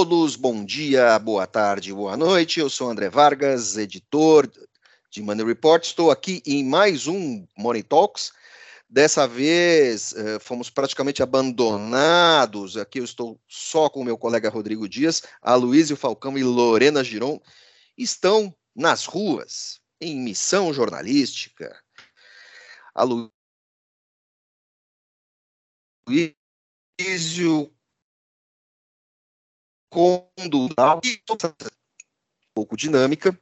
[0.00, 2.58] todos, bom dia, boa tarde, boa noite.
[2.58, 4.50] Eu sou André Vargas, editor
[5.10, 5.84] de Money Report.
[5.84, 8.32] Estou aqui em mais um Money Talks.
[8.88, 12.78] Dessa vez eh, fomos praticamente abandonados.
[12.78, 17.38] Aqui eu estou só com o meu colega Rodrigo Dias, Aloysio Falcão e Lorena Giron.
[17.94, 21.78] Estão nas ruas, em missão jornalística.
[22.94, 23.30] Aloysio
[29.90, 33.38] condutal e um pouco dinâmica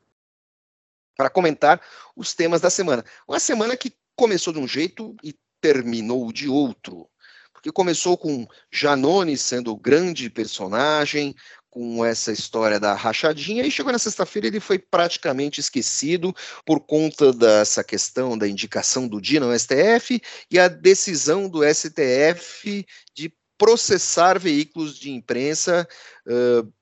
[1.16, 1.80] para comentar
[2.16, 3.04] os temas da semana.
[3.26, 7.08] Uma semana que começou de um jeito e terminou de outro.
[7.52, 11.34] Porque começou com Janone sendo o grande personagem,
[11.68, 16.34] com essa história da rachadinha, e chegou na sexta-feira ele foi praticamente esquecido
[16.64, 20.20] por conta dessa questão da indicação do dia no STF
[20.50, 25.86] e a decisão do STF de processar veículos de imprensa
[26.26, 26.72] uh,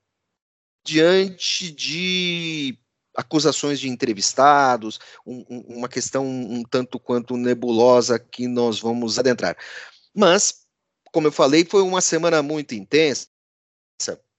[0.85, 2.79] diante de
[3.17, 9.57] acusações de entrevistados, um, um, uma questão um tanto quanto nebulosa que nós vamos adentrar.
[10.13, 10.61] Mas,
[11.11, 13.27] como eu falei, foi uma semana muito intensa.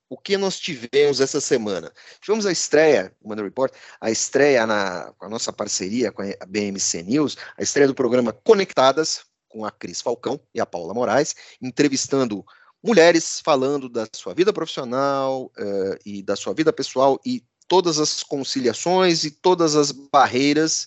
[0.09, 1.93] O que nós tivemos essa semana?
[2.23, 6.47] Tivemos a estreia, o Money Report, a estreia na, com a nossa parceria com a
[6.47, 11.35] BMC News, a estreia do programa Conectadas, com a Cris Falcão e a Paula Moraes,
[11.61, 12.45] entrevistando
[12.83, 18.23] mulheres falando da sua vida profissional uh, e da sua vida pessoal e todas as
[18.23, 20.87] conciliações e todas as barreiras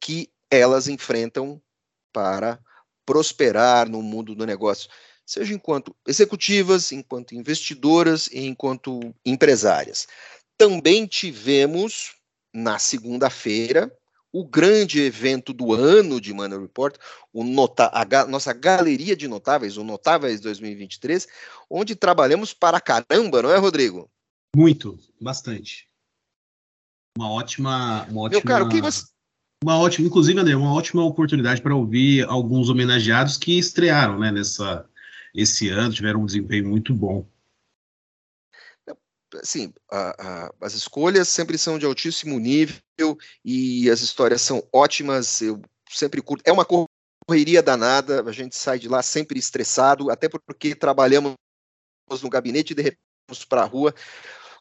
[0.00, 1.60] que elas enfrentam
[2.12, 2.58] para
[3.06, 4.90] prosperar no mundo do negócio,
[5.24, 10.06] seja enquanto executivas, enquanto investidoras e enquanto empresárias.
[10.58, 12.14] Também tivemos
[12.52, 13.90] na segunda-feira
[14.32, 16.96] o grande evento do ano de Money Report,
[17.32, 21.28] o nota, a nossa galeria de notáveis, o Notáveis 2023,
[21.68, 24.10] onde trabalhamos para caramba, não é, Rodrigo?
[24.56, 25.86] Muito, bastante.
[27.16, 28.30] Uma ótima, uma ótima.
[28.30, 29.04] Meu caro, o que você
[29.62, 34.84] uma ótima, inclusive, André, uma ótima oportunidade para ouvir alguns homenageados que estrearam, né, nessa
[35.32, 37.24] esse ano, tiveram um desempenho muito bom
[39.40, 45.40] assim, a, a, as escolhas sempre são de altíssimo nível e as histórias são ótimas.
[45.40, 45.60] Eu
[45.90, 46.42] sempre curto.
[46.46, 51.34] É uma correria danada, a gente sai de lá sempre estressado, até porque trabalhamos
[52.22, 53.94] no gabinete e de repente para a rua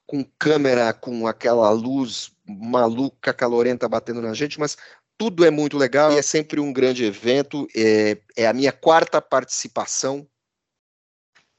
[0.06, 4.78] com câmera, com aquela luz maluca, calorenta batendo na gente, mas
[5.18, 7.68] tudo é muito legal e é sempre um grande evento.
[7.76, 10.28] É, é a minha quarta participação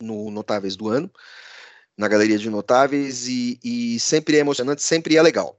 [0.01, 1.11] no Notáveis do Ano
[1.97, 5.59] na galeria de notáveis e, e sempre é emocionante, sempre é legal.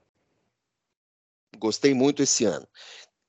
[1.58, 2.68] Gostei muito esse ano.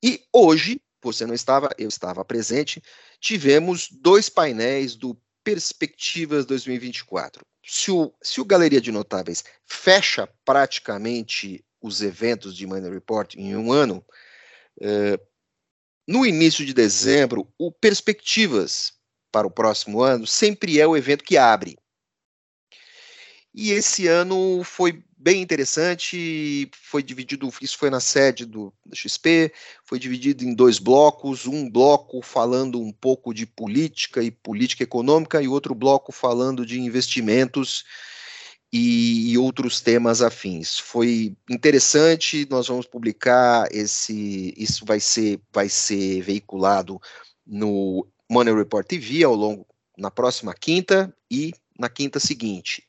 [0.03, 2.81] E hoje, você não estava, eu estava presente,
[3.19, 7.45] tivemos dois painéis do Perspectivas 2024.
[7.63, 13.55] Se o, se o Galeria de Notáveis fecha praticamente os eventos de Money Report em
[13.55, 14.03] um ano,
[14.81, 15.19] eh,
[16.07, 18.93] no início de dezembro, o Perspectivas
[19.31, 21.77] para o próximo ano sempre é o evento que abre.
[23.57, 29.49] E esse ano foi bem interessante, foi dividido, isso foi na sede do, XP,
[29.85, 35.41] foi dividido em dois blocos, um bloco falando um pouco de política e política econômica
[35.41, 37.85] e outro bloco falando de investimentos
[38.73, 40.77] e, e outros temas afins.
[40.77, 46.99] Foi interessante, nós vamos publicar esse, isso vai ser, vai ser veiculado
[47.47, 49.65] no Money Report TV ao longo
[49.97, 52.83] na próxima quinta e na quinta seguinte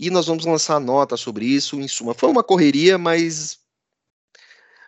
[0.00, 1.78] e nós vamos lançar nota sobre isso.
[1.78, 3.58] Em suma, foi uma correria, mas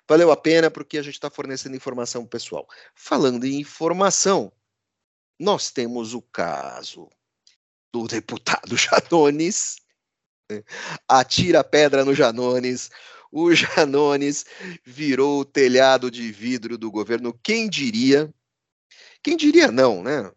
[0.08, 2.66] valeu a pena porque a gente está fornecendo informação pessoal.
[2.94, 4.50] Falando em informação,
[5.38, 7.10] nós temos o caso
[7.92, 9.76] do deputado Janones.
[10.50, 10.64] Né?
[11.06, 12.90] Atira pedra no Janones.
[13.30, 14.46] O Janones
[14.82, 17.38] virou o telhado de vidro do governo.
[17.42, 18.32] Quem diria?
[19.22, 20.32] Quem diria não, né?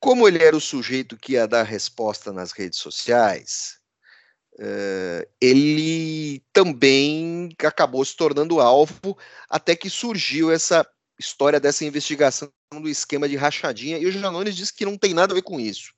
[0.00, 3.78] Como ele era o sujeito que ia dar resposta nas redes sociais,
[4.54, 9.16] uh, ele também acabou se tornando alvo
[9.48, 10.88] até que surgiu essa
[11.18, 15.34] história dessa investigação do esquema de rachadinha, e o Janones disse que não tem nada
[15.34, 15.92] a ver com isso.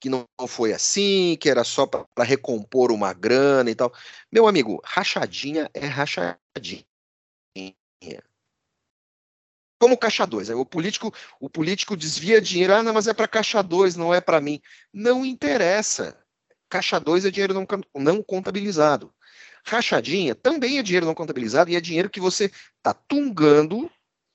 [0.00, 3.92] Que não foi assim, que era só para recompor uma grana e tal.
[4.32, 6.84] Meu amigo, rachadinha é rachadinha
[9.78, 10.50] como caixa 2.
[10.50, 14.20] O político, o político desvia dinheiro, ah, não, mas é para caixa 2, não é
[14.20, 14.60] para mim.
[14.92, 16.18] Não interessa.
[16.68, 19.12] Caixa 2 é dinheiro não, não contabilizado.
[19.64, 22.44] Rachadinha também é dinheiro não contabilizado e é dinheiro que você
[22.76, 23.90] está tungando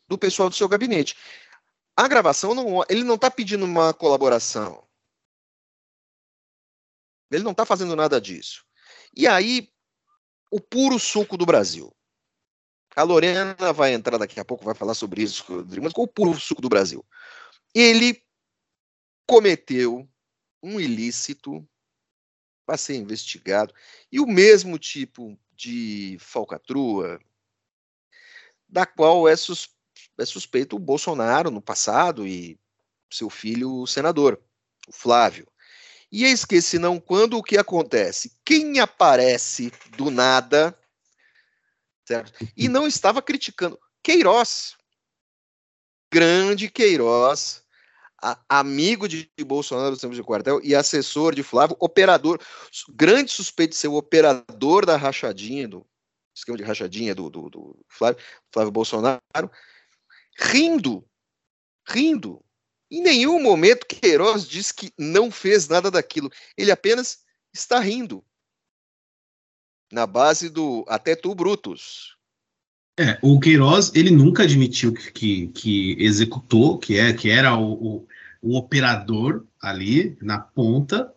[0.08, 1.16] do pessoal do seu gabinete.
[1.96, 4.86] A gravação, não, ele não está pedindo uma colaboração.
[7.32, 8.66] Ele não está fazendo nada disso.
[9.16, 9.70] E aí,
[10.52, 11.94] o puro suco do Brasil.
[12.96, 15.46] A Lorena vai entrar daqui a pouco, vai falar sobre isso,
[15.82, 17.06] mas qual o puro suco do Brasil?
[17.74, 18.22] Ele
[19.26, 20.08] cometeu
[20.62, 21.66] um ilícito
[22.66, 23.74] para ser investigado
[24.12, 27.20] e o mesmo tipo de falcatrua
[28.68, 29.70] da qual é, sus,
[30.18, 32.60] é suspeito o Bolsonaro no passado e
[33.10, 34.42] seu filho o senador,
[34.88, 35.48] o Flávio.
[36.12, 38.34] E eis que, se não, quando o que acontece?
[38.44, 40.78] Quem aparece do nada,
[42.12, 42.34] certo?
[42.58, 43.80] E não estava criticando.
[44.04, 44.76] Queiroz,
[46.12, 47.64] grande Queiroz,
[48.22, 52.40] a, amigo de, Bolsonaro tempos de quartel e assessor de Flávio, operador,
[52.90, 55.86] grande suspeito de ser o operador da rachadinha, do
[56.36, 58.22] esquema de rachadinha do, do, do Flávio,
[58.52, 59.22] Flávio Bolsonaro,
[60.38, 61.06] rindo,
[61.88, 62.44] rindo.
[62.90, 66.30] Em nenhum momento Queiroz diz que não fez nada daquilo.
[66.58, 67.20] Ele apenas
[67.54, 68.24] está rindo.
[69.92, 72.16] Na base do até tu, Brutus.
[73.00, 77.74] É, o Queiroz, ele nunca admitiu que, que, que executou, que, é, que era o,
[77.74, 78.08] o,
[78.42, 81.14] o operador ali na ponta,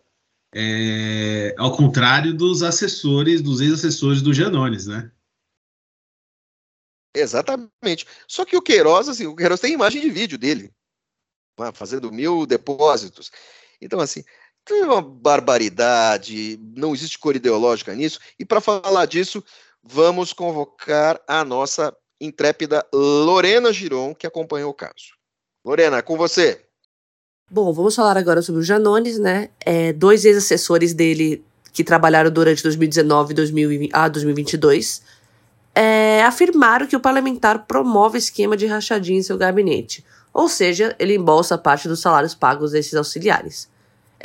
[0.53, 5.11] é, ao contrário dos assessores, dos ex-assessores do Janones, né?
[7.13, 8.05] Exatamente.
[8.27, 10.73] Só que o Queiroz, assim, o Queiroz tem imagem de vídeo dele,
[11.59, 13.31] né, fazendo mil depósitos.
[13.81, 14.23] Então, assim,
[14.73, 18.19] é uma barbaridade, não existe cor ideológica nisso.
[18.39, 19.43] E para falar disso,
[19.83, 25.15] vamos convocar a nossa intrépida Lorena Giron, que acompanhou o caso.
[25.63, 26.61] Lorena, com você.
[27.49, 29.49] Bom, vamos falar agora sobre o Janones, né?
[29.59, 35.01] É, dois ex-assessores dele que trabalharam durante 2019 2020, a 2022
[35.75, 41.15] é, afirmaram que o parlamentar promove esquema de rachadinha em seu gabinete, ou seja, ele
[41.15, 43.67] embolsa parte dos salários pagos desses auxiliares.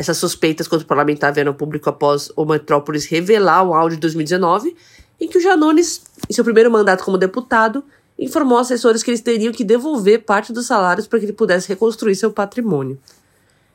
[0.01, 4.01] Essas suspeitas contra o parlamentar vieram ao público após o Metrópolis revelar um áudio de
[4.01, 4.75] 2019
[5.21, 7.85] em que o Janones, em seu primeiro mandato como deputado,
[8.19, 12.17] informou assessores que eles teriam que devolver parte dos salários para que ele pudesse reconstruir
[12.17, 12.99] seu patrimônio.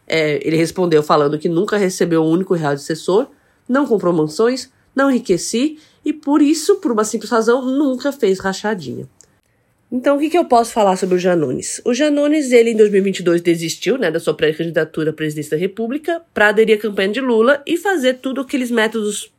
[0.07, 3.27] É, ele respondeu falando que nunca recebeu um único real de assessor,
[3.69, 9.07] não comprou mansões, não enriqueci e por isso, por uma simples razão, nunca fez rachadinha.
[9.91, 11.79] Então, o que, que eu posso falar sobre o Janones?
[11.85, 16.49] O Janones, ele em 2022 desistiu né, da sua pré-candidatura à presidência da República para
[16.49, 19.31] aderir à campanha de Lula e fazer tudo aqueles métodos,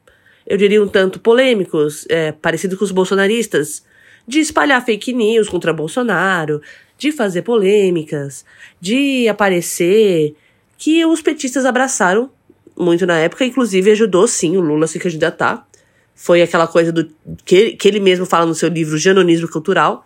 [0.47, 3.83] eu diria um tanto polêmicos, é, parecidos com os bolsonaristas,
[4.27, 6.63] de espalhar fake news contra Bolsonaro,
[6.97, 8.45] de fazer polêmicas,
[8.81, 10.35] de aparecer,
[10.79, 12.31] que os petistas abraçaram
[12.77, 15.67] muito na época, inclusive ajudou sim o Lula a se candidatar.
[16.15, 17.11] Foi aquela coisa do
[17.45, 20.06] que, que ele mesmo fala no seu livro Janonismo Cultural,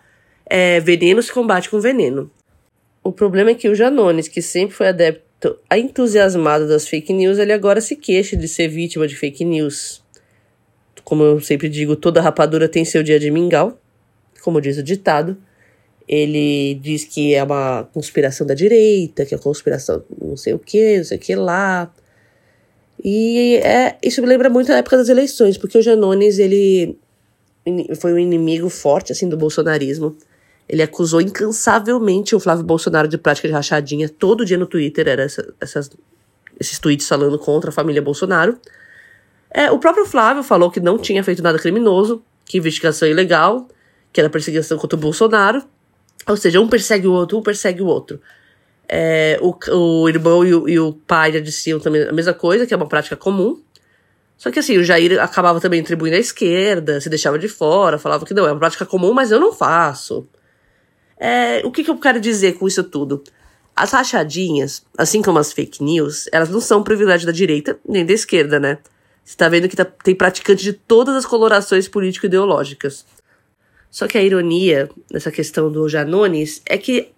[0.51, 2.29] é, veneno se combate com veneno.
[3.03, 7.53] O problema é que o Janones, que sempre foi adepto entusiasmado das fake news, ele
[7.53, 10.03] agora se queixa de ser vítima de fake news.
[11.03, 13.81] Como eu sempre digo, toda rapadura tem seu dia de mingau
[14.41, 15.37] como diz o ditado.
[16.07, 20.97] Ele diz que é uma conspiração da direita, que é conspiração não sei o que,
[20.97, 21.93] não sei o que lá.
[23.03, 26.97] E é, isso me lembra muito a época das eleições, porque o Janones, ele
[27.95, 30.15] foi um inimigo forte, assim, do bolsonarismo.
[30.71, 34.07] Ele acusou incansavelmente o Flávio Bolsonaro de prática de rachadinha.
[34.07, 35.89] Todo dia no Twitter era essa, essas,
[36.57, 38.57] esses tweets falando contra a família Bolsonaro.
[39.53, 43.67] É, o próprio Flávio falou que não tinha feito nada criminoso, que investigação é ilegal,
[44.13, 45.61] que era perseguição contra o Bolsonaro.
[46.25, 48.21] Ou seja, um persegue o outro, um persegue o outro.
[48.87, 52.65] É, o, o irmão e o, e o pai já diziam também a mesma coisa,
[52.65, 53.61] que é uma prática comum.
[54.37, 58.25] Só que assim, o Jair acabava também atribuindo à esquerda, se deixava de fora, falava
[58.25, 60.25] que não, é uma prática comum, mas eu não faço.
[61.23, 63.23] É, o que, que eu quero dizer com isso tudo?
[63.75, 68.11] As rachadinhas, assim como as fake news, elas não são privilégio da direita nem da
[68.11, 68.79] esquerda, né?
[69.23, 73.05] Você tá vendo que tá, tem praticante de todas as colorações político-ideológicas.
[73.91, 77.09] Só que a ironia nessa questão do Janones é que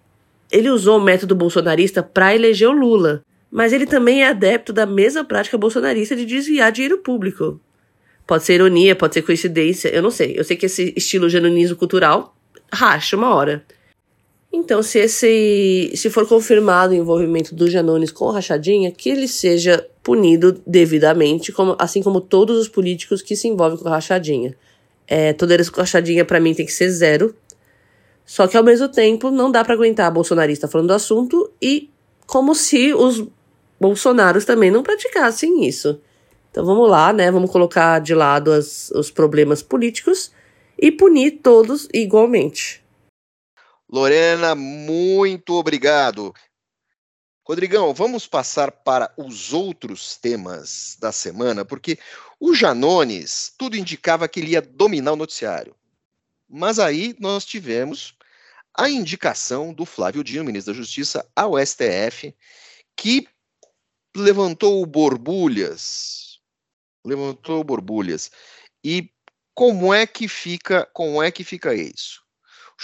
[0.52, 4.84] ele usou o método bolsonarista para eleger o Lula, mas ele também é adepto da
[4.84, 7.58] mesma prática bolsonarista de desviar dinheiro público.
[8.26, 10.34] Pode ser ironia, pode ser coincidência, eu não sei.
[10.36, 12.36] Eu sei que esse estilo janonismo cultural
[12.70, 13.64] racha uma hora.
[14.56, 19.84] Então, se esse se for confirmado o envolvimento do Janones com rachadinha, que ele seja
[20.00, 24.56] punido devidamente, como, assim como todos os políticos que se envolvem com rachadinha.
[25.08, 27.34] É, toda escrachadinha para mim tem que ser zero.
[28.24, 31.90] Só que ao mesmo tempo não dá para aguentar a bolsonarista falando do assunto e
[32.24, 33.26] como se os
[33.80, 36.00] bolsonaros também não praticassem isso.
[36.52, 37.28] Então vamos lá, né?
[37.28, 40.30] Vamos colocar de lado as, os problemas políticos
[40.78, 42.83] e punir todos igualmente.
[43.94, 46.34] Lorena, muito obrigado.
[47.46, 51.96] Rodrigão, vamos passar para os outros temas da semana, porque
[52.40, 55.76] o Janones, tudo indicava que ele ia dominar o noticiário.
[56.48, 58.16] Mas aí nós tivemos
[58.76, 62.34] a indicação do Flávio Dino, ministro da Justiça, ao STF,
[62.96, 63.28] que
[64.16, 66.40] levantou borbulhas.
[67.06, 68.32] Levantou borbulhas.
[68.82, 69.08] E
[69.54, 72.23] como é que fica, como é que fica isso?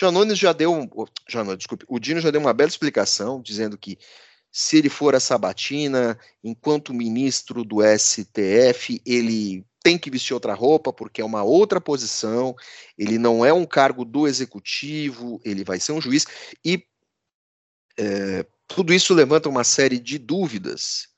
[0.01, 0.89] Janones já deu,
[1.29, 3.99] Janones, desculpe, o Dino já deu uma bela explicação, dizendo que
[4.51, 10.91] se ele for a Sabatina, enquanto ministro do STF, ele tem que vestir outra roupa,
[10.91, 12.57] porque é uma outra posição,
[12.97, 16.27] ele não é um cargo do executivo, ele vai ser um juiz,
[16.65, 16.83] e
[17.99, 21.09] é, tudo isso levanta uma série de dúvidas,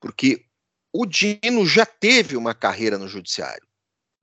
[0.00, 0.44] porque
[0.92, 3.66] o Dino já teve uma carreira no judiciário,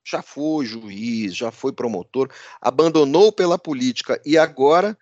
[0.04, 4.98] já foi juiz, já foi promotor, abandonou pela política e agora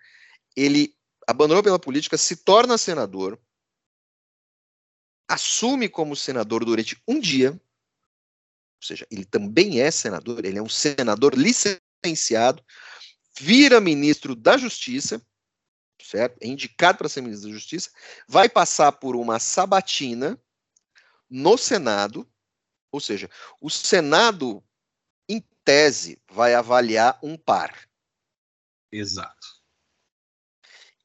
[0.55, 0.95] ele
[1.27, 3.39] abandonou pela política, se torna senador,
[5.27, 10.69] assume como senador durante um dia, ou seja, ele também é senador, ele é um
[10.69, 12.63] senador licenciado,
[13.39, 15.21] vira ministro da Justiça,
[16.01, 16.37] certo?
[16.41, 17.91] É indicado para ser ministro da Justiça,
[18.27, 20.39] vai passar por uma sabatina
[21.29, 22.29] no Senado,
[22.91, 23.29] ou seja,
[23.61, 24.61] o Senado,
[25.63, 27.87] tese, vai avaliar um par.
[28.91, 29.61] Exato.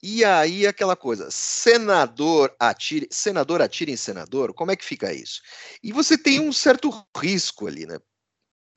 [0.03, 5.43] E aí aquela coisa, senador atire, senador atira em senador, como é que fica isso?
[5.83, 7.99] E você tem um certo risco ali, né?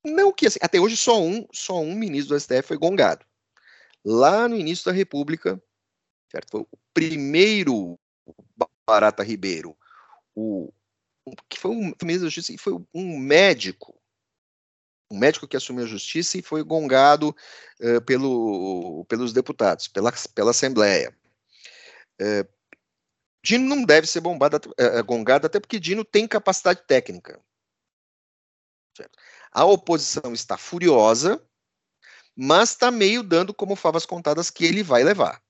[0.03, 3.25] Não que assim, até hoje só um, só um ministro do STF foi gongado.
[4.03, 5.62] Lá no início da República,
[6.31, 6.50] certo?
[6.51, 8.00] Foi o primeiro
[8.88, 9.77] Barata Ribeiro,
[10.33, 10.71] o
[11.48, 13.99] que foi um ministro da Justiça e foi um médico
[15.12, 17.36] um médico que assumiu a justiça e foi gongado
[17.82, 21.16] uh, pelo, pelos deputados, pela, pela Assembleia.
[22.20, 22.46] É,
[23.44, 27.42] Dino não deve ser bombado, é, gongado, até porque Dino tem capacidade técnica.
[28.96, 29.18] Certo?
[29.51, 31.42] A oposição está furiosa,
[32.36, 35.42] mas está meio dando como favas contadas que ele vai levar.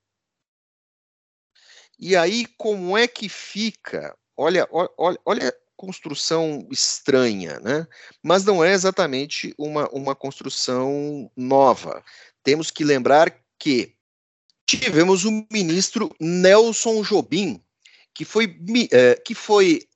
[1.98, 4.18] E aí, como é que fica?
[4.38, 7.88] Olha, olha, olha construção estranha, né?
[8.22, 12.04] Mas não é exatamente uma, uma construção nova.
[12.44, 13.96] Temos que lembrar que
[14.68, 17.64] tivemos o ministro Nelson Jobim,
[18.14, 18.60] que foi,
[18.92, 19.88] é, que foi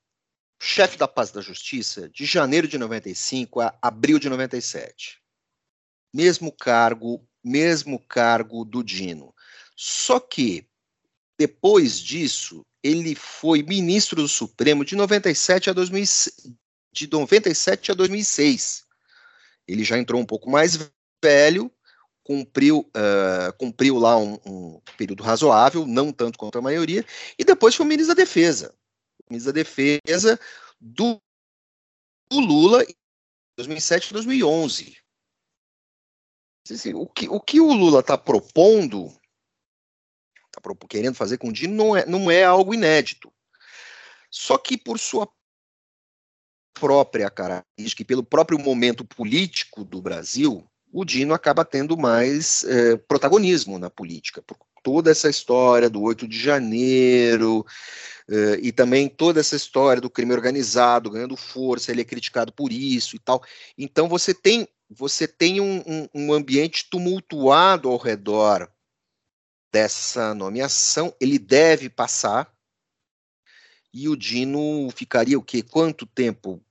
[0.62, 5.20] chefe da paz da justiça de janeiro de 95 a abril de 97.
[6.14, 9.36] Mesmo cargo, mesmo cargo do Dino.
[9.76, 10.66] Só que
[11.38, 16.04] depois disso, ele foi ministro do Supremo de 97 a 2000,
[16.92, 18.86] de 97 a 2006.
[19.68, 20.92] Ele já entrou um pouco mais
[21.24, 21.72] velho,
[22.24, 27.06] cumpriu, uh, cumpriu lá um, um, período razoável, não tanto quanto a maioria,
[27.40, 28.76] e depois foi ministro da Defesa.
[29.30, 30.38] Ministro da Defesa
[30.80, 31.22] do,
[32.30, 32.96] do Lula em
[33.58, 34.98] 2007 e 2011.
[36.70, 39.14] Assim, o, que, o que o Lula está propondo,
[40.60, 43.32] está querendo fazer com o Dino, não é, não é algo inédito.
[44.30, 45.28] Só que por sua
[46.74, 52.98] própria característica e pelo próprio momento político do Brasil, o Dino acaba tendo mais é,
[52.98, 57.66] protagonismo na política, por toda essa história do 8 de janeiro,
[58.30, 62.72] é, e também toda essa história do crime organizado ganhando força, ele é criticado por
[62.72, 63.42] isso e tal.
[63.78, 68.70] Então você tem, você tem um, um, um ambiente tumultuado ao redor
[69.74, 72.56] dessa nomeação, ele deve passar,
[73.92, 75.64] e o Dino ficaria o quê?
[75.64, 76.64] Quanto tempo?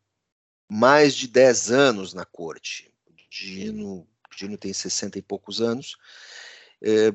[0.71, 2.95] Mais de 10 anos na corte.
[3.29, 4.07] Dino
[4.37, 5.97] Dino tem 60 e poucos anos.
[6.81, 7.13] É,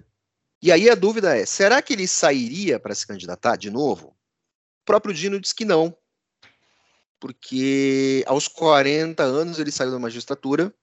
[0.61, 4.09] e aí a dúvida é: será que ele sairia para se candidatar de novo?
[4.09, 5.97] O próprio Dino diz que não,
[7.19, 10.73] porque aos 40 anos ele saiu da magistratura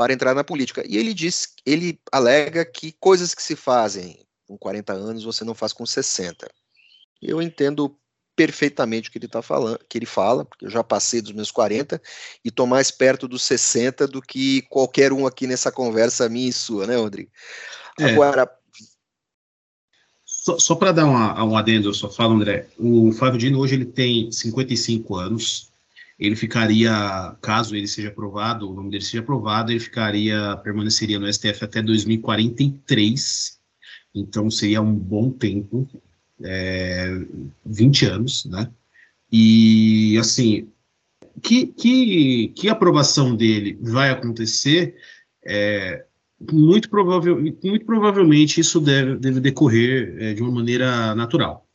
[0.00, 0.82] para entrar na política.
[0.88, 5.54] E ele diz, ele alega que coisas que se fazem com 40 anos você não
[5.54, 6.50] faz com 60.
[7.20, 7.94] Eu entendo
[8.34, 11.50] perfeitamente o que ele está falando, que ele fala, porque eu já passei dos meus
[11.50, 12.00] 40
[12.42, 16.52] e estou mais perto dos 60 do que qualquer um aqui nessa conversa minha e
[16.52, 17.30] sua, né, Rodrigo?
[17.98, 18.04] É.
[18.04, 18.50] Agora.
[20.24, 22.68] Só, só para dar uma, um adendo, eu só falo, André.
[22.78, 25.70] O Flávio Dino hoje ele tem 55 anos.
[26.20, 31.32] Ele ficaria, caso ele seja aprovado, o nome dele seja aprovado, ele ficaria, permaneceria no
[31.32, 33.58] STF até 2043.
[34.14, 35.88] Então seria um bom tempo
[36.42, 37.08] é,
[37.64, 38.70] 20 anos, né?
[39.32, 40.68] E, assim,
[41.42, 44.96] que, que, que aprovação dele vai acontecer,
[45.46, 46.04] é,
[46.52, 51.66] muito, provável, muito provavelmente isso deve, deve decorrer é, de uma maneira natural.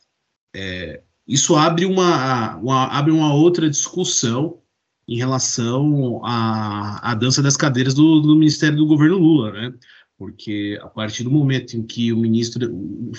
[0.54, 4.60] é, isso abre uma, uma, abre uma outra discussão
[5.08, 9.74] em relação à, à dança das cadeiras do, do Ministério do Governo Lula, né?
[10.18, 13.12] Porque a partir do momento em que o ministro, o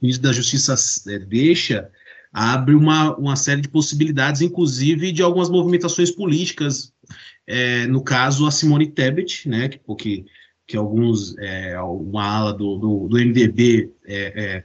[0.00, 0.74] ministro da Justiça
[1.08, 1.90] é, deixa,
[2.32, 6.92] abre uma, uma série de possibilidades, inclusive de algumas movimentações políticas.
[7.46, 9.68] É, no caso, a Simone Tebet, né?
[9.68, 10.24] Que, porque,
[10.66, 14.64] que alguns, é, uma ala do, do, do MDB é, é,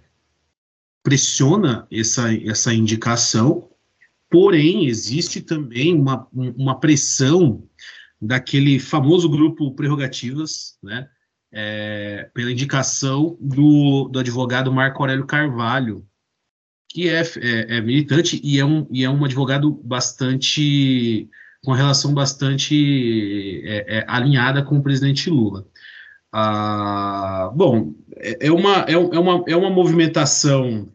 [1.04, 3.70] pressiona essa, essa indicação,
[4.30, 7.64] porém, existe também uma, uma pressão
[8.22, 11.08] daquele famoso grupo Prerrogativas, né,
[11.52, 16.06] é, pela indicação do, do advogado Marco Aurélio Carvalho,
[16.90, 21.30] que é, é, é, militante e é, um, e é um advogado bastante
[21.64, 25.68] com relação bastante é, é, alinhada com o presidente Lula.
[26.32, 30.92] Ah, bom, é, é, uma, é, é, uma, é uma movimentação.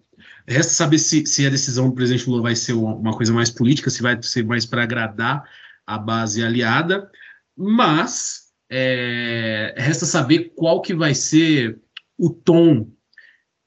[0.47, 3.91] Resta saber se, se a decisão do presidente Lula vai ser uma coisa mais política,
[3.91, 5.45] se vai ser mais para agradar
[5.87, 7.11] a base aliada,
[7.57, 11.81] mas é, resta saber qual que vai ser
[12.19, 12.91] o tom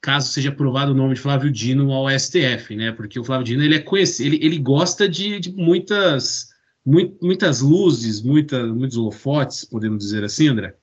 [0.00, 2.92] caso seja aprovado o nome de Flávio Dino ao STF, né?
[2.92, 6.48] Porque o Flávio Dino ele é conhecido, ele, ele gosta de, de muitas,
[6.84, 10.74] muito, muitas luzes, muita, muitos holofotes, podemos dizer assim, André?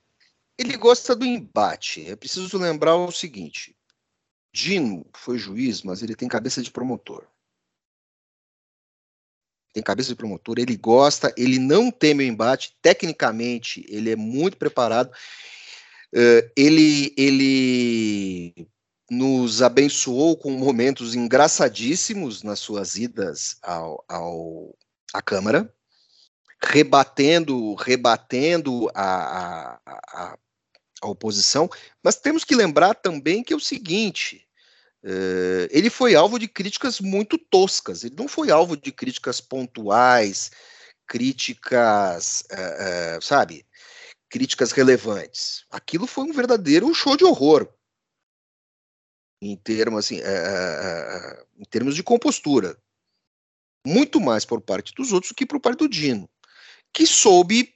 [0.57, 2.09] Ele gosta do embate.
[2.09, 3.75] É preciso lembrar o seguinte:
[4.53, 7.27] Dino foi juiz, mas ele tem cabeça de promotor.
[9.73, 14.55] Tem cabeça de promotor, ele gosta, ele não teme o embate, tecnicamente ele é muito
[14.55, 15.11] preparado.
[16.13, 18.69] Uh, ele, ele
[19.11, 24.73] nos abençoou com momentos engraçadíssimos nas suas idas ao, ao,
[25.13, 25.69] à Câmara,
[26.63, 30.37] rebatendo, rebatendo a, a, a,
[31.01, 31.69] a oposição,
[32.03, 34.47] mas temos que lembrar também que é o seguinte:
[35.03, 40.51] uh, ele foi alvo de críticas muito toscas, ele não foi alvo de críticas pontuais,
[41.07, 43.65] críticas, uh, uh, sabe,
[44.29, 45.65] críticas relevantes.
[45.69, 47.67] Aquilo foi um verdadeiro show de horror
[49.41, 50.21] em termos assim,
[51.57, 52.75] em termos de compostura,
[53.85, 56.27] muito mais por parte dos outros do que por parte do Dino,
[56.91, 57.74] que soube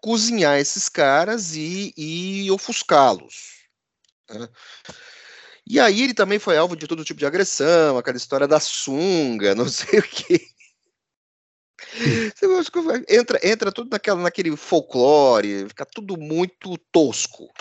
[0.00, 3.58] cozinhar esses caras e, e ofuscá-los.
[4.30, 4.48] Né?
[5.66, 9.54] E aí ele também foi alvo de todo tipo de agressão, aquela história da sunga,
[9.56, 10.48] não sei o quê.
[13.08, 17.52] Entra, entra tudo naquela, naquele folclore, fica tudo muito tosco.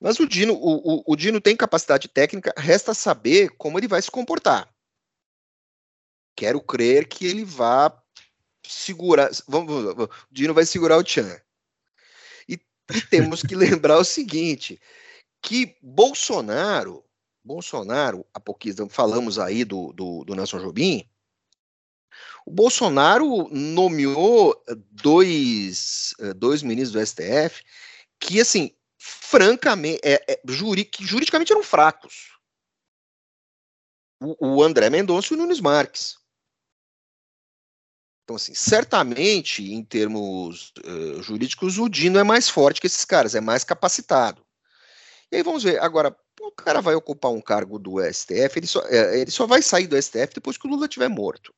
[0.00, 4.00] Mas o Dino, o, o, o Dino tem capacidade técnica, resta saber como ele vai
[4.00, 4.72] se comportar.
[6.34, 7.90] Quero crer que ele vá
[8.70, 9.30] segurar.
[9.46, 11.40] Vamos, vamos, o Dino vai segurar o Chan.
[12.48, 14.80] E, e temos que lembrar o seguinte:
[15.42, 17.04] que Bolsonaro,
[17.42, 21.08] Bolsonaro, há pouquinho falamos aí do, do, do Nelson Jobim,
[22.46, 27.62] o Bolsonaro nomeou dois, dois ministros do STF
[28.18, 32.38] que, assim, francamente, é, é, juri, juridicamente eram fracos.
[34.20, 36.18] O, o André Mendonça e o Nunes Marques.
[38.30, 43.34] Então, assim, certamente, em termos uh, jurídicos, o Dino é mais forte que esses caras,
[43.34, 44.40] é mais capacitado.
[45.32, 45.82] E aí vamos ver.
[45.82, 49.60] Agora, o cara vai ocupar um cargo do STF, ele só, é, ele só vai
[49.60, 51.52] sair do STF depois que o Lula estiver morto.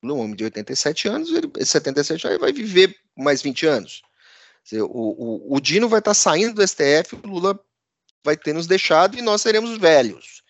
[0.00, 4.02] No homem de 87 anos, ele, 77 anos, vai viver mais 20 anos.
[4.72, 7.58] O, o, o Dino vai estar saindo do STF, o Lula
[8.24, 10.44] vai ter nos deixado e nós seremos velhos.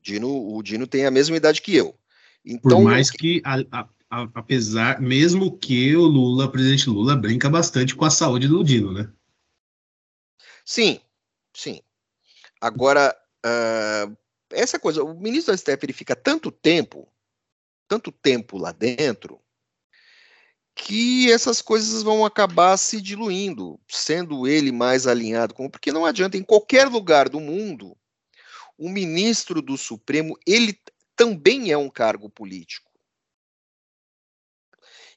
[0.00, 1.98] Dino, o Dino tem a mesma idade que eu.
[2.44, 7.16] Então, Por mais que, a, a, a, apesar, mesmo que o Lula, o presidente Lula,
[7.16, 9.10] brinca bastante com a saúde do Dino, né?
[10.64, 11.00] Sim,
[11.54, 11.80] sim.
[12.60, 14.16] Agora, uh,
[14.50, 17.08] essa coisa, o ministro do STF ele fica tanto tempo,
[17.88, 19.40] tanto tempo lá dentro,
[20.74, 26.36] que essas coisas vão acabar se diluindo, sendo ele mais alinhado com, porque não adianta
[26.36, 27.96] em qualquer lugar do mundo
[28.76, 30.76] o ministro do Supremo ele
[31.16, 32.90] também é um cargo político.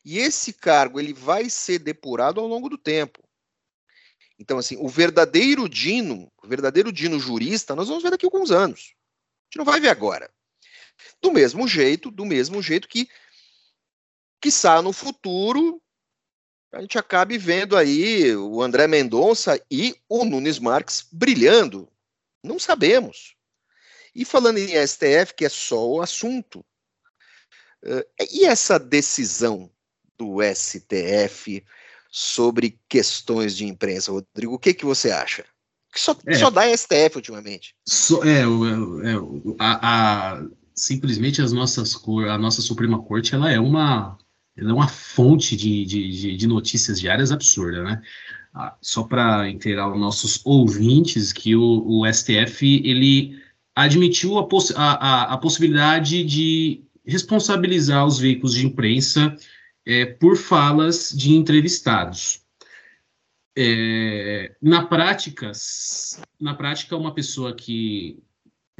[0.04, 3.28] E esse cargo ele vai ser depurado ao longo do tempo.
[4.40, 8.52] Então, assim, o verdadeiro Dino, o verdadeiro Dino jurista, nós vamos ver daqui a alguns
[8.52, 8.94] anos.
[8.94, 10.32] A gente não vai ver agora.
[11.22, 13.10] Do mesmo jeito, do mesmo jeito que,
[14.40, 15.82] quiçá no futuro,
[16.72, 21.90] a gente acabe vendo aí o André Mendonça e o Nunes Marques brilhando.
[22.44, 23.37] Não sabemos.
[24.17, 26.65] E falando em STF, que é só o assunto,
[27.86, 29.69] uh, e essa decisão
[30.17, 31.63] do STF
[32.10, 35.45] sobre questões de imprensa, Rodrigo, o que, que você acha?
[35.97, 37.75] que só, é, só dá STF ultimamente.
[37.88, 39.15] So, é, é,
[39.60, 41.95] a, a, simplesmente as nossas
[42.30, 44.17] a nossa Suprema Corte ela é uma
[44.56, 48.01] ela é uma fonte de, de, de notícias diárias absurda, né?
[48.53, 53.39] Ah, só para inteirar os nossos ouvintes que o, o STF ele
[53.78, 59.36] admitiu a, poss a, a, a, possibilidade de responsabilizar os veículos de imprensa
[59.86, 62.42] é, por falas de entrevistados.
[63.56, 65.52] É, na prática,
[66.42, 68.18] na prática, uma pessoa que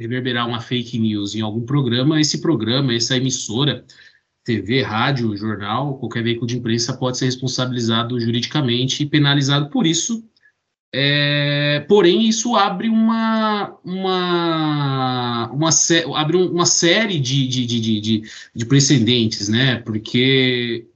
[0.00, 3.84] reverberar uma fake news em algum programa, esse programa, essa emissora,
[4.42, 10.28] TV, rádio, jornal, qualquer veículo de imprensa pode ser responsabilizado juridicamente e penalizado por isso.
[10.92, 15.70] É, porém, isso abre uma, uma, uma,
[16.16, 18.22] abre uma série de, de, de, de,
[18.54, 19.76] de precedentes, né?
[19.76, 20.86] Porque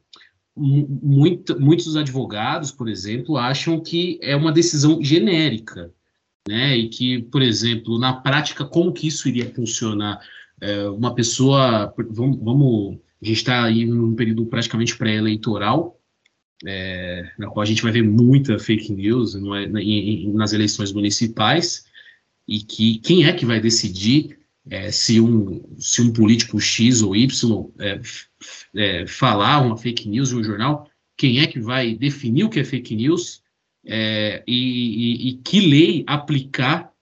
[0.57, 5.92] muito, muitos advogados, por exemplo, acham que é uma decisão genérica,
[6.48, 6.76] né?
[6.76, 10.20] E que, por exemplo, na prática, como que isso iria funcionar?
[10.61, 15.96] É, uma pessoa, vamos, vamos a gente está aí num período praticamente pré-eleitoral,
[16.66, 19.66] é, na qual a gente vai ver muita fake news é,
[20.33, 21.87] nas eleições municipais,
[22.46, 24.38] e que quem é que vai decidir
[24.70, 28.01] é, se, um, se um político X ou Y é,
[28.75, 32.61] é, falar uma fake news em um jornal, quem é que vai definir o que
[32.61, 33.42] é fake news
[33.85, 36.92] é, e, e, e, que lei aplicar,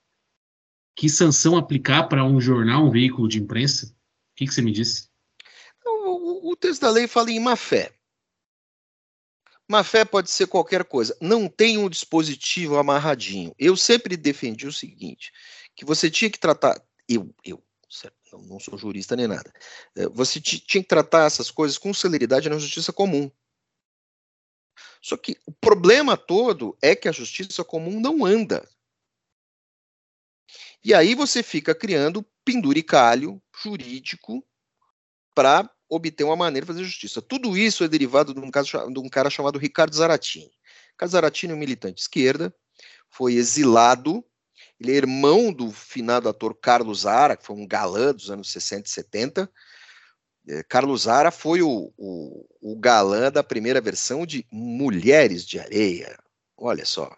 [0.96, 3.86] que sanção aplicar para um jornal, um veículo de imprensa?
[3.86, 5.08] O que, que você me disse?
[5.84, 7.92] O, o texto da lei fala em má fé.
[9.70, 11.16] Má fé pode ser qualquer coisa.
[11.20, 13.54] Não tem um dispositivo amarradinho.
[13.56, 15.30] Eu sempre defendi o seguinte:
[15.76, 16.74] que você tinha que tratar.
[17.08, 17.62] Eu, eu,
[18.48, 19.52] não sou jurista nem nada.
[19.94, 23.30] É, você tinha que tratar essas coisas com celeridade na justiça comum.
[25.00, 28.68] Só que o problema todo é que a justiça comum não anda.
[30.82, 34.44] E aí você fica criando penduricalho jurídico
[35.32, 37.20] para obter uma maneira de fazer justiça.
[37.20, 40.50] Tudo isso é derivado de um, caso, de um cara chamado Ricardo Zaratini.
[40.92, 42.54] Ricardo Zaratini é um militante esquerda,
[43.08, 44.24] foi exilado
[44.80, 48.88] ele é irmão do finado ator Carlos Zara, que foi um galã dos anos 60
[48.88, 49.52] e 70.
[50.48, 56.18] É, Carlos Zara foi o, o, o galã da primeira versão de Mulheres de Areia.
[56.56, 57.14] Olha só.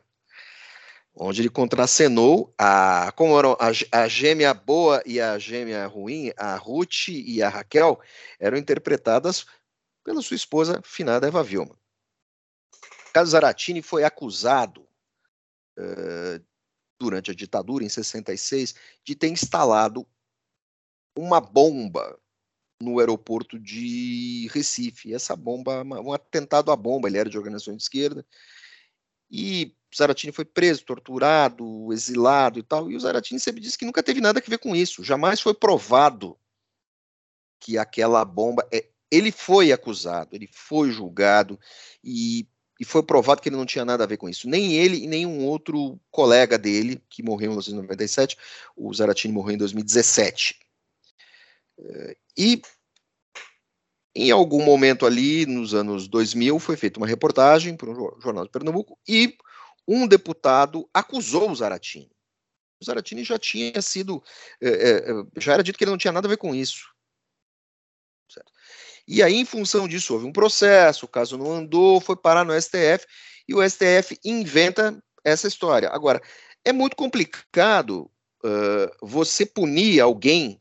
[1.15, 6.57] Onde ele contracenou a, como eram a, a gêmea boa e a gêmea ruim, a
[6.57, 8.01] Ruth e a Raquel,
[8.41, 9.45] eram interpretadas
[10.03, 11.77] pela sua esposa finada Eva Vilma.
[13.13, 14.89] Carlos Zaratini foi acusado
[15.79, 16.43] uh,
[16.99, 20.07] durante a ditadura, em 66, de ter instalado
[21.17, 22.19] uma bomba
[22.81, 25.15] no aeroporto de Recife.
[25.15, 28.27] Essa bomba, um atentado à bomba, ele era de organização de esquerda.
[29.31, 32.91] E Zaratini foi preso, torturado, exilado e tal.
[32.91, 35.05] E o Zaratini sempre disse que nunca teve nada a ver com isso.
[35.05, 36.39] Jamais foi provado
[37.61, 38.67] que aquela bomba.
[38.73, 38.87] É...
[39.11, 41.61] Ele foi acusado, ele foi julgado
[42.03, 42.47] e
[42.83, 44.49] e foi provado que ele não tinha nada a ver com isso.
[44.49, 48.37] Nem ele e nenhum outro colega dele, que morreu em 1997,
[48.77, 50.59] o Zaratini morreu em 2017.
[51.79, 52.63] Eh, e
[54.17, 58.51] em algum momento ali, nos anos 2000, foi feita uma reportagem para um jornal de
[58.51, 59.37] Pernambuco e
[59.87, 62.11] um deputado acusou o Zaratini.
[62.81, 64.23] O Zaratini já tinha sido,
[64.61, 66.93] é, é, já era dito que ele não tinha nada a ver com isso.
[68.29, 68.53] Certo?
[69.07, 72.61] E aí, em função disso, houve um processo, o caso não andou, foi parar no
[72.61, 73.07] STF,
[73.49, 75.89] e o STF inventa essa história.
[75.91, 76.21] Agora,
[76.65, 78.11] é muito complicado
[78.45, 80.61] uh, você punir alguém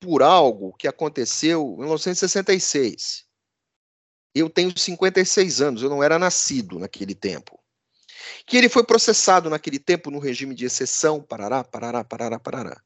[0.00, 3.26] por algo que aconteceu em 1966.
[4.34, 7.59] Eu tenho 56 anos, eu não era nascido naquele tempo.
[8.46, 12.82] Que ele foi processado naquele tempo no regime de exceção, parará, parará, parará, parará.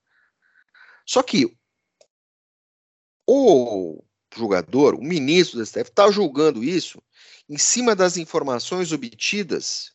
[1.07, 1.57] Só que
[3.27, 4.03] o
[4.35, 7.03] julgador, o ministro do STF, está julgando isso
[7.49, 9.95] em cima das informações obtidas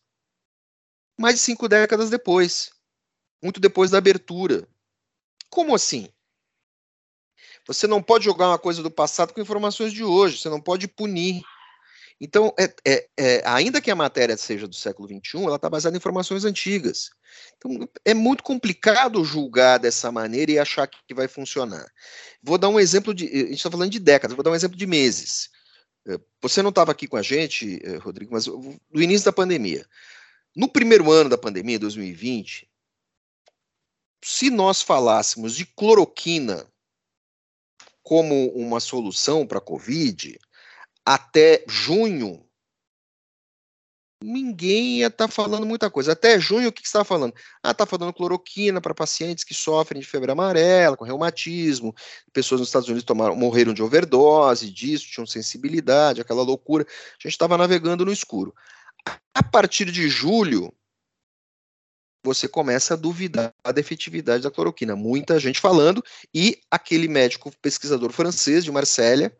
[1.17, 2.71] mais de cinco décadas depois,
[3.43, 4.65] muito depois da abertura.
[5.49, 6.07] Como assim?
[7.67, 10.87] Você não pode jogar uma coisa do passado com informações de hoje, você não pode
[10.87, 11.43] punir.
[12.21, 15.95] Então, é, é, é, ainda que a matéria seja do século XXI, ela está baseada
[15.95, 17.11] em informações antigas.
[17.57, 21.89] Então, é muito complicado julgar dessa maneira e achar que vai funcionar.
[22.43, 23.25] Vou dar um exemplo de.
[23.25, 25.49] A gente está falando de décadas, vou dar um exemplo de meses.
[26.07, 29.85] É, você não estava aqui com a gente, é, Rodrigo, mas do início da pandemia.
[30.55, 32.69] No primeiro ano da pandemia, 2020,
[34.21, 36.67] se nós falássemos de cloroquina
[38.03, 40.37] como uma solução para a Covid,
[41.05, 42.49] até junho
[44.23, 46.11] ninguém ia estar tá falando muita coisa.
[46.11, 47.33] Até junho, o que, você estava falando?
[47.63, 51.95] Ah, está falando cloroquina para pacientes que sofrem de febre amarela, com reumatismo.
[52.33, 56.83] Pessoas nos Estados Unidos tomaram, morreram de overdose disso, tinham sensibilidade, aquela loucura.
[56.83, 58.53] A gente estava navegando no escuro.
[59.33, 60.73] A partir de julho,
[62.23, 64.95] você começa a duvidar da efetividade da cloroquina.
[64.95, 69.31] Muita gente falando, e aquele médico pesquisador francês de Marsella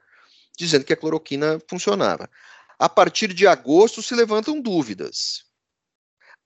[0.60, 2.30] dizendo que a cloroquina funcionava.
[2.78, 5.45] A partir de agosto se levantam dúvidas.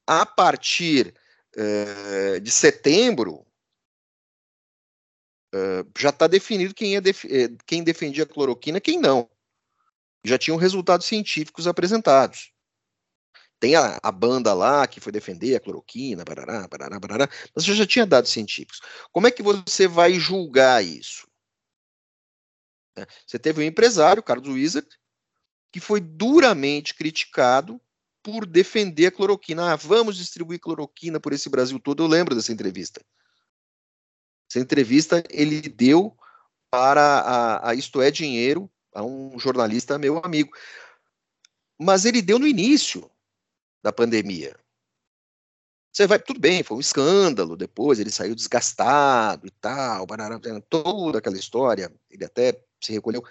[0.06, 1.14] A partir
[1.58, 3.46] uh, de setembro,
[5.54, 9.30] uh, já está definido quem, é def eh, quem defendia a cloroquina quem não.
[10.24, 12.52] Já tinham resultados científicos apresentados.
[13.60, 17.88] Tem a, a, banda lá que foi defender a cloroquina, barará, barará, barará, mas já
[17.88, 18.82] tinha dados científicos.
[19.12, 21.28] Como é que você vai julgar isso?
[23.26, 24.88] Você teve um empresário, Carlos Wizard,
[25.72, 27.82] que foi duramente criticado
[28.22, 29.74] por defender a cloroquina.
[29.74, 32.04] Ah, vamos distribuir cloroquina por esse Brasil todo.
[32.04, 33.04] Eu lembro dessa entrevista.
[34.50, 36.16] Essa entrevista ele deu
[36.70, 40.56] para a, a Isto é Dinheiro, a um jornalista meu amigo.
[41.80, 43.10] Mas ele deu no início
[43.84, 44.56] da pandemia.
[45.94, 50.08] Você vai, tudo bem, foi um escândalo, depois ele saiu desgastado e tal,
[50.68, 53.24] toda aquela história, ele até se recolheu,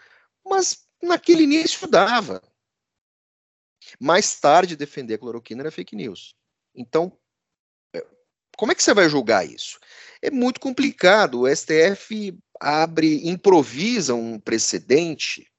[0.45, 2.41] mas naquele início dava.
[3.99, 6.37] Mais tarde, defender a cloroquina era fake news.
[6.73, 7.19] Então,
[7.93, 8.07] é,
[8.57, 9.81] como é que você vai julgar isso?
[10.23, 11.41] É muito complicado.
[11.41, 15.53] O STF abre, improvisa um precedente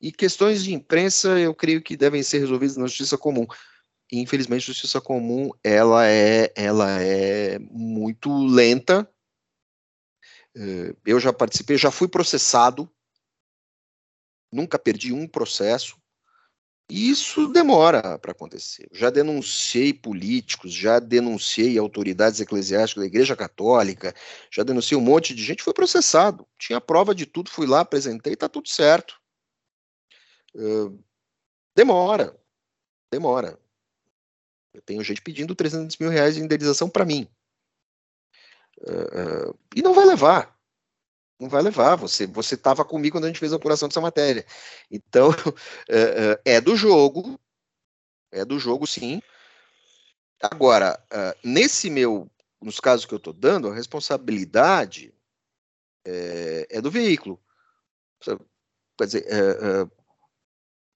[0.00, 3.46] e questões de imprensa eu creio que devem ser resolvidas na justiça comum.
[4.12, 9.10] Infelizmente, a justiça comum ela é, ela é muito lenta.
[10.54, 12.90] É, eu já participei, já fui processado
[14.52, 15.96] nunca perdi um processo.
[16.88, 18.88] E isso demora para acontecer.
[18.92, 24.14] Já denunciei políticos, já denunciei autoridades eclesiásticas da Igreja Católica,
[24.52, 26.46] já denunciei um monte de gente, foi processado.
[26.56, 29.20] Tinha prova de tudo, fui lá, apresentei, está tudo certo.
[30.54, 30.96] Uh,
[31.74, 32.38] demora,
[33.12, 33.58] demora.
[34.76, 37.26] Eu tenho gente pedindo 300 mil reais de indenização para mim.
[38.78, 40.54] Uh, uh, e não vai levar
[41.38, 41.96] não vai levar.
[41.96, 44.44] Você você estava comigo quando a gente fez a apuração dessa matéria.
[44.90, 45.30] Então
[45.88, 47.38] é, é, do jogo,
[48.32, 49.20] é do jogo, sim.
[50.40, 51.02] Agora,
[51.42, 55.14] nesse meu, nos casos que eu estou dando, a responsabilidade
[56.06, 57.40] é, é do veículo.
[58.98, 59.95] Quer dizer, é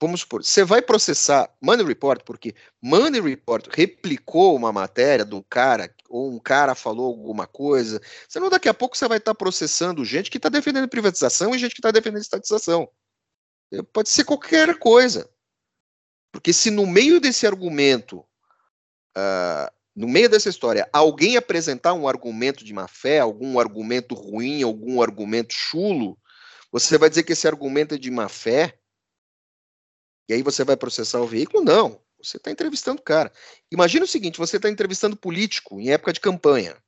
[0.00, 5.94] vamos supor, você vai processar Money Report porque Money Report replicou uma matéria um cara,
[6.08, 10.30] ou um cara falou alguma coisa, senão daqui a pouco você vai estar processando gente
[10.30, 12.88] que está defendendo privatização e gente que está defendendo estatização.
[13.92, 15.30] Pode ser qualquer coisa.
[16.32, 18.18] Porque se no meio desse argumento,
[19.16, 24.62] uh, no meio dessa história, alguém apresentar um argumento de má fé, algum argumento ruim,
[24.62, 26.18] algum argumento chulo,
[26.72, 28.79] você vai dizer que esse argumento é de má fé,
[30.30, 31.64] e aí você vai processar o veículo?
[31.64, 32.00] Não.
[32.22, 33.32] Você está entrevistando o cara.
[33.68, 36.80] Imagina o seguinte: você está entrevistando político em época de campanha.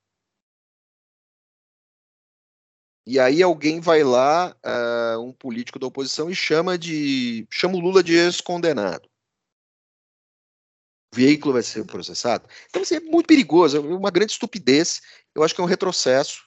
[3.04, 7.44] E aí alguém vai lá, uh, um político da oposição, e chama de.
[7.50, 9.10] chama o Lula de ex-condenado.
[11.12, 12.48] O veículo vai ser processado.
[12.68, 15.02] Então, assim, é muito perigoso, é uma grande estupidez.
[15.34, 16.44] Eu acho que é um retrocesso.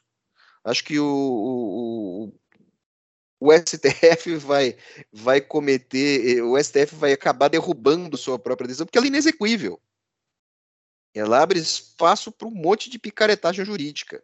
[0.63, 2.33] Acho que o, o,
[3.39, 4.77] o STF vai,
[5.11, 9.81] vai cometer, o STF vai acabar derrubando sua própria decisão, porque ela é inexequível.
[11.13, 14.23] Ela abre espaço para um monte de picaretagem jurídica.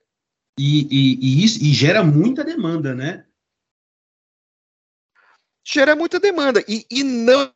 [0.59, 3.25] E, e, e, isso, e gera muita demanda, né?
[5.63, 6.63] Gera muita demanda.
[6.67, 7.53] E, e não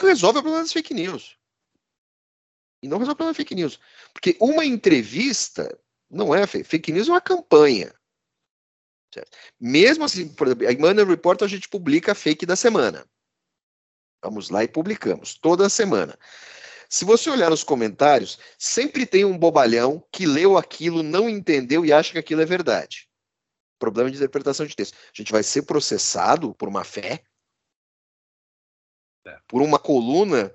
[0.00, 1.38] resolve o problema das fake news.
[2.82, 3.78] E não resolve o problema das fake news.
[4.12, 5.78] Porque uma entrevista
[6.10, 7.94] não é fake news, é uma campanha.
[9.12, 9.36] Certo?
[9.58, 13.06] Mesmo assim, por exemplo, a Money Report a gente publica a fake da semana.
[14.22, 16.18] Vamos lá e publicamos toda semana.
[16.88, 21.92] Se você olhar nos comentários, sempre tem um bobalhão que leu aquilo, não entendeu e
[21.92, 23.08] acha que aquilo é verdade.
[23.78, 24.94] Problema de interpretação de texto.
[24.94, 27.22] A gente vai ser processado por uma fé,
[29.26, 29.38] é.
[29.46, 30.52] por uma coluna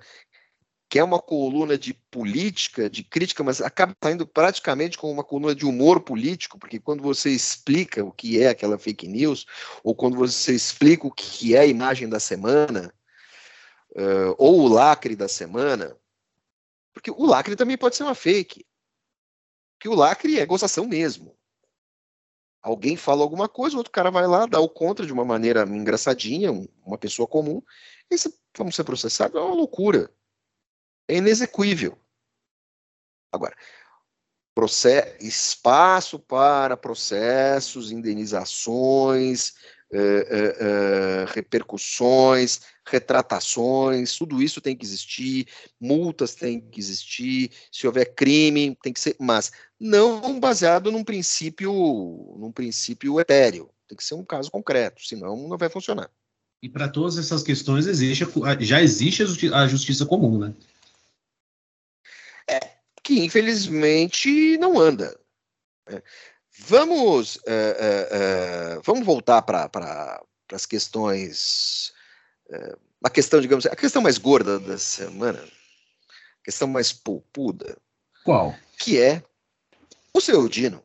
[0.94, 5.52] que é uma coluna de política, de crítica, mas acaba saindo praticamente como uma coluna
[5.52, 9.44] de humor político, porque quando você explica o que é aquela fake news,
[9.82, 12.94] ou quando você explica o que é a imagem da semana,
[13.90, 15.96] uh, ou o lacre da semana,
[16.92, 18.64] porque o lacre também pode ser uma fake.
[19.76, 21.36] Porque o lacre é gozação mesmo.
[22.62, 25.64] Alguém fala alguma coisa, o outro cara vai lá, dá o contra de uma maneira
[25.64, 26.52] engraçadinha,
[26.86, 27.60] uma pessoa comum,
[28.08, 28.14] e
[28.56, 30.08] vamos ser processados, é uma loucura.
[31.08, 31.98] É inexequível.
[33.32, 33.56] Agora,
[35.20, 39.52] espaço para processos, indenizações,
[39.92, 45.46] eh, eh, eh, repercussões, retratações, tudo isso tem que existir,
[45.80, 51.72] multas têm que existir, se houver crime, tem que ser, mas não baseado num princípio,
[52.38, 56.10] num princípio etéreo, tem que ser um caso concreto, senão não vai funcionar.
[56.62, 58.24] E para todas essas questões existe,
[58.60, 60.54] já existe a justiça comum, né?
[63.04, 65.16] Que infelizmente não anda.
[65.86, 66.02] É.
[66.58, 70.20] Vamos, é, é, é vamos voltar para pra,
[70.52, 71.92] as questões.
[72.50, 77.76] É, a questão, digamos, a questão mais gorda da semana, a questão mais poupuda.
[78.24, 78.54] Qual?
[78.78, 79.22] Que é
[80.12, 80.82] o seu Dino.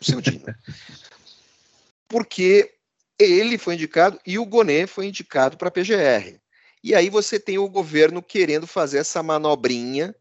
[0.00, 0.44] O seu Dino.
[2.06, 2.74] Porque
[3.18, 6.40] ele foi indicado e o Gonê foi indicado para a PGR.
[6.84, 10.14] E aí você tem o governo querendo fazer essa manobrinha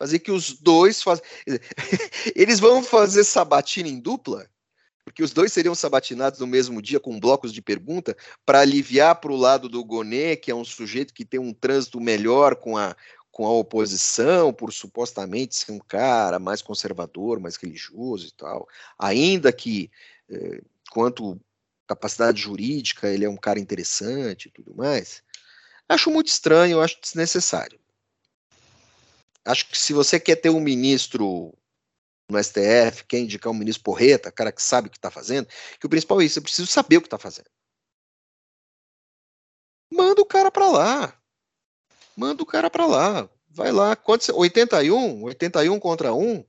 [0.00, 1.22] fazer que os dois fazem.
[2.34, 4.48] Eles vão fazer sabatina em dupla,
[5.04, 9.30] porque os dois seriam sabatinados no mesmo dia com blocos de pergunta, para aliviar para
[9.30, 12.96] o lado do Gonê, que é um sujeito que tem um trânsito melhor com a,
[13.30, 18.66] com a oposição, por supostamente ser um cara mais conservador, mais religioso e tal.
[18.98, 19.90] Ainda que,
[20.30, 21.38] eh, quanto
[21.86, 25.22] capacidade jurídica, ele é um cara interessante e tudo mais.
[25.86, 27.79] Acho muito estranho, acho desnecessário
[29.50, 31.52] acho que se você quer ter um ministro
[32.28, 35.86] no STF, quer indicar um ministro porreta, cara que sabe o que está fazendo, que
[35.86, 37.50] o principal é isso, eu preciso saber o que está fazendo.
[39.92, 41.20] Manda o cara para lá.
[42.16, 43.28] Manda o cara para lá.
[43.48, 43.96] Vai lá.
[43.96, 45.24] Quantos, 81?
[45.24, 46.44] 81 contra 1?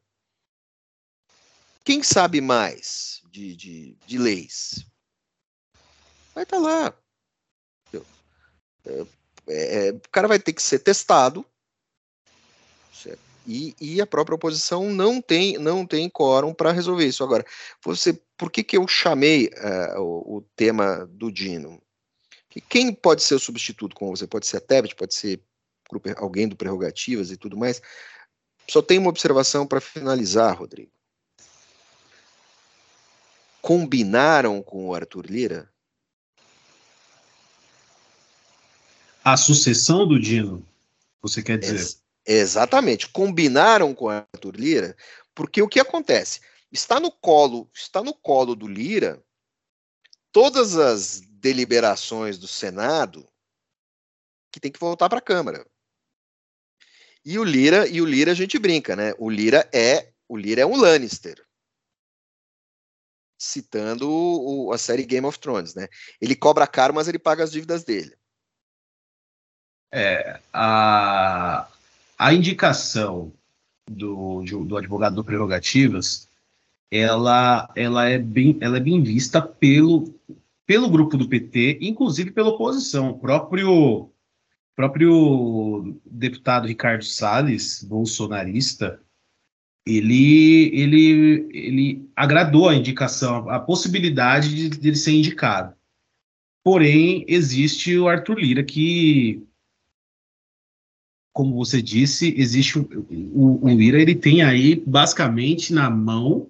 [1.84, 4.86] Quem sabe mais de, de, de leis?
[6.36, 6.98] Vai estar tá lá.
[9.48, 11.46] É, é, o cara vai ter que ser testado
[13.46, 17.24] e, e, a própria oposição não tem não tem quórum para resolver isso.
[17.24, 17.46] Agora,
[17.84, 21.82] você, por que, que eu chamei uh, o, o, tema do Dino?
[22.50, 24.28] Que quem pode ser o substituto com você?
[24.28, 25.42] Pode ser a Tebet, pode ser
[26.18, 27.82] alguém do Prerrogativas e tudo mais.
[28.70, 30.92] Só tem uma observação para finalizar, Rodrigo.
[33.62, 35.72] Combinaram com o Arthur Lira?
[39.24, 40.66] A sucessão do Dino,
[41.22, 42.01] você quer dizer?
[42.26, 44.96] Exatamente, combinaram com Arthur Lira,
[45.34, 46.40] porque o que acontece?
[46.72, 49.22] Está no colo, está no colo do Lira
[50.32, 53.28] todas as deliberações do Senado
[54.52, 55.66] que tem que voltar para a Câmara.
[57.24, 59.14] E o Lira, e o Lira a gente brinca, né?
[59.18, 61.46] O Lira é, o Lira é um Lannister.
[63.40, 65.88] Citando o, a série Game of Thrones, né?
[66.20, 68.16] Ele cobra caro, mas ele paga as dívidas dele.
[69.94, 71.71] É, a,
[72.22, 73.34] a indicação
[73.90, 76.30] do, do advogado do Prerrogativas,
[76.92, 80.14] ela, ela, é bem, ela é bem vista pelo,
[80.64, 83.10] pelo grupo do PT, inclusive pela oposição.
[83.10, 84.12] O próprio,
[84.76, 89.02] próprio deputado Ricardo Salles, bolsonarista,
[89.84, 95.74] ele, ele, ele agradou a indicação, a possibilidade de, de ele ser indicado.
[96.64, 99.44] Porém, existe o Arthur Lira, que
[101.34, 102.88] como você disse, existe o,
[103.34, 106.50] o, o Lira, ele tem aí basicamente na mão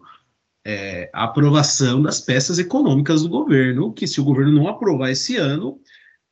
[0.66, 5.38] é, a aprovação das peças econômicas do governo, que se o governo não aprovar esse
[5.38, 5.80] ano,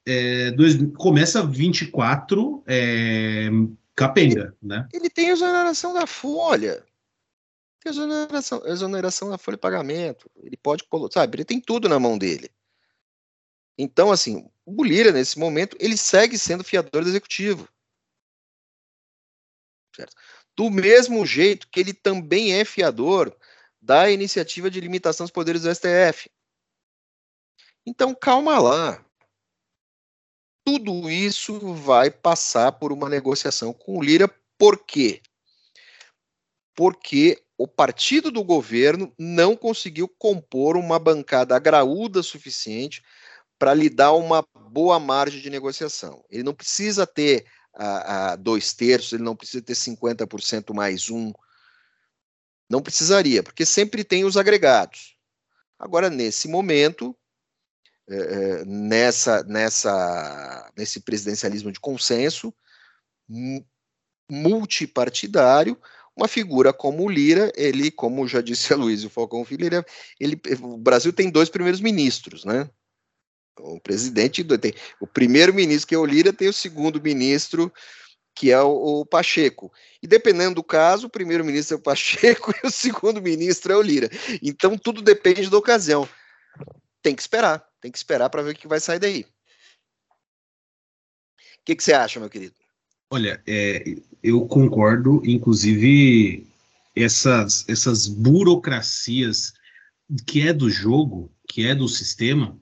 [0.05, 3.49] é, dois, começa 24 é,
[3.95, 4.87] capenga, né?
[4.93, 6.83] Ele tem exoneração da folha.
[7.81, 10.29] Tem exoneração, exoneração da folha de pagamento.
[10.41, 12.49] Ele pode, sabe, ele tem tudo na mão dele.
[13.77, 17.67] Então, assim, o Lira, nesse momento, ele segue sendo fiador do executivo.
[19.99, 20.15] Certo?
[20.55, 23.35] Do mesmo jeito que ele também é fiador
[23.81, 26.29] da iniciativa de limitação dos poderes do STF.
[27.85, 29.03] Então, calma lá.
[30.65, 35.21] Tudo isso vai passar por uma negociação com o Lira, por quê?
[36.73, 43.03] Porque o partido do governo não conseguiu compor uma bancada graúda suficiente
[43.57, 46.23] para lhe dar uma boa margem de negociação.
[46.29, 47.45] Ele não precisa ter
[47.79, 51.31] a, a dois terços, ele não precisa ter 50% mais um.
[52.69, 55.15] Não precisaria, porque sempre tem os agregados.
[55.79, 57.15] Agora, nesse momento,
[58.09, 62.53] é, é nessa, nessa, nesse presidencialismo de consenso,
[64.29, 65.79] multipartidário,
[66.15, 69.85] uma figura como o Lira, ele, como já disse a Luiz Falcão Filho, ele,
[70.19, 72.69] ele, o Brasil tem dois primeiros ministros, né?
[73.59, 77.71] O presidente tem o primeiro ministro que é o Lira, tem o segundo ministro
[78.35, 79.71] que é o, o Pacheco.
[80.01, 84.09] E dependendo do caso, o primeiro-ministro é o Pacheco e o segundo-ministro é o Lira.
[84.41, 86.07] Então tudo depende da ocasião.
[87.01, 89.25] Tem que esperar, tem que esperar para ver o que vai sair daí.
[91.57, 92.55] O que, que você acha, meu querido?
[93.11, 93.83] Olha, é,
[94.23, 96.47] eu concordo, inclusive
[96.95, 99.53] essas, essas burocracias
[100.25, 102.57] que é do jogo, que é do sistema,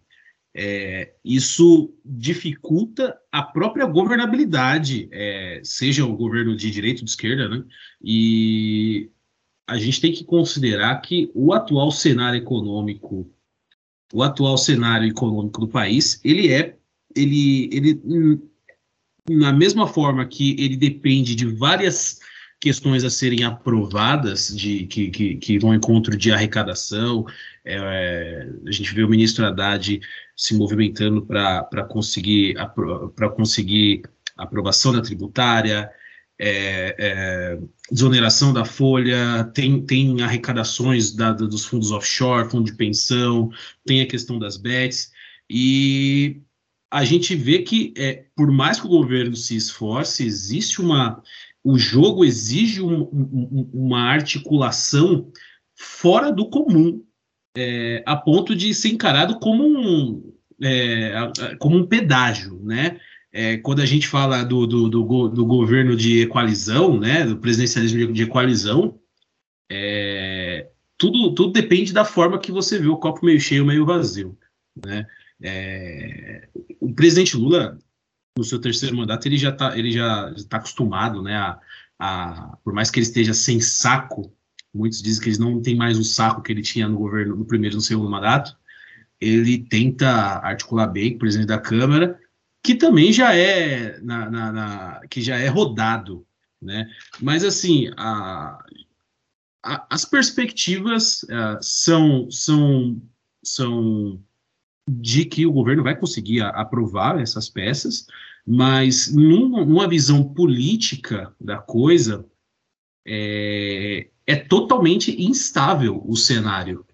[0.60, 7.47] é, isso dificulta a própria governabilidade, é, seja o governo de direita ou de esquerda,
[7.47, 7.64] né?
[8.03, 9.12] E
[9.68, 13.32] a gente tem que considerar que o atual cenário econômico,
[14.12, 16.76] o atual cenário econômico do país, ele é,
[17.16, 18.41] ele, ele
[19.30, 22.20] na mesma forma que ele depende de várias
[22.60, 27.26] questões a serem aprovadas de que, que, que vão encontro de arrecadação.
[27.70, 29.99] É, a gente vê o ministro Haddad
[30.36, 32.55] se movimentando para conseguir
[33.15, 34.03] para conseguir
[34.38, 35.89] aprovação da tributária,
[36.39, 37.59] é, é,
[37.91, 43.51] desoneração da folha, tem, tem arrecadações da, dos fundos offshore, fundo de pensão,
[43.86, 45.11] tem a questão das bets,
[45.49, 46.41] e
[46.91, 51.22] a gente vê que, é, por mais que o governo se esforce, existe uma,
[51.63, 55.32] o jogo exige um, um, uma articulação
[55.76, 57.03] fora do comum,
[57.58, 60.32] é, a ponto de ser encarado como um,
[60.62, 61.12] é,
[61.60, 62.99] como um pedágio, né?
[63.32, 68.14] É, quando a gente fala do, do, do, do, governo de equalizão, né, do presidencialismo
[68.14, 68.99] de equalizão,
[69.70, 74.38] é, tudo, tudo depende da forma que você vê o copo meio cheio, meio vazio,
[74.86, 75.05] né?
[75.41, 76.47] É,
[76.80, 77.78] o presidente Lula
[78.38, 81.60] no seu terceiro mandato, ele já está ele já está acostumado, né, a,
[81.99, 84.32] a, por mais que ele esteja sem saco,
[84.78, 87.45] muitos dizem que ele não tem mais o saco que ele tinha no governo, no
[87.45, 88.55] primeiro e no segundo mandato,
[89.19, 92.19] ele tenta articular bem com o presidente da Câmara,
[92.63, 96.25] que também já é na, na, na que já é rodado,
[96.61, 96.89] né?
[97.21, 98.63] Mas assim, a,
[99.63, 103.01] a, as perspectivas uh, são são
[103.43, 104.21] são
[104.89, 108.07] de que o governo vai conseguir aprovar essas peças,
[108.45, 112.25] mas num, numa visão política da coisa,
[113.05, 116.86] é, é totalmente instável o cenário,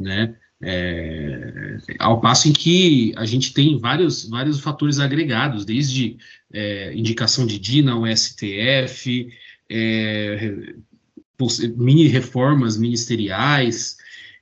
[0.00, 0.36] né?
[0.64, 6.18] É, ao passo em que a gente tem vários, vários fatores agregados, desde
[6.52, 9.28] é, indicação de DINA ao STF,
[9.68, 10.74] é,
[11.76, 13.96] mini reformas ministeriais,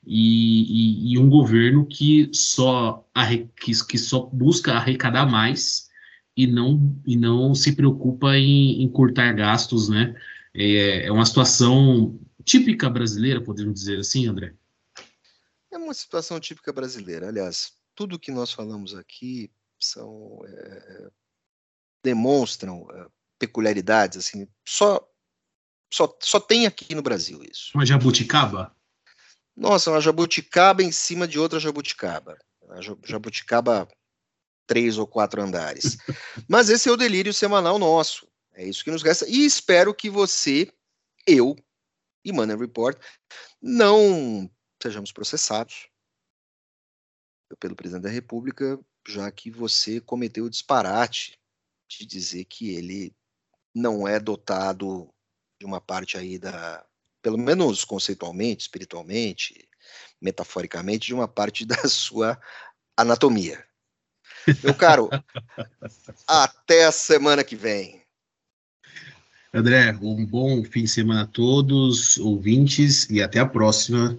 [0.07, 3.07] e, e, e um governo que só,
[3.57, 5.89] que, que só busca arrecadar mais
[6.37, 10.15] e não, e não se preocupa em, encurtar gastos, né?
[10.55, 12.19] É, é uma situação
[12.51, 14.55] típica brasileira, podemos dizer assim, André?
[15.71, 17.29] É uma situação típica brasileira.
[17.29, 21.11] Aliás, tudo que nós falamos aqui são é,
[22.03, 23.07] demonstram é,
[23.39, 24.49] peculiaridades assim.
[24.67, 25.01] Só,
[25.93, 27.71] só só tem aqui no Brasil isso.
[27.73, 28.75] Uma jabuticaba?
[29.57, 32.37] Nossa, uma jabuticaba em cima de outra jabuticaba.
[32.69, 33.89] A jabuticaba
[34.67, 35.99] três ou quatro andares.
[36.49, 38.27] Mas esse é o delírio semanal nosso.
[38.55, 39.25] É isso que nos resta.
[39.29, 40.73] E espero que você,
[41.25, 41.57] eu
[42.25, 42.99] e Money Report
[43.61, 44.51] não
[44.83, 45.89] sejamos processados
[47.59, 51.39] pelo presidente da República, já que você cometeu o disparate
[51.89, 53.15] de dizer que ele
[53.75, 55.13] não é dotado
[55.59, 56.87] de uma parte aí da
[57.23, 59.69] pelo menos conceitualmente, espiritualmente,
[60.21, 62.41] metaforicamente, de uma parte da sua
[62.97, 63.65] anatomia.
[64.63, 65.11] Meu caro,
[66.27, 68.00] até a semana que vem.
[69.53, 74.17] André, um bom fim de semana a todos, ouvintes, e até a próxima.